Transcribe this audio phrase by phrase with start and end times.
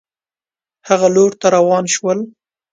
[0.87, 2.19] هغه لور ته روان شول.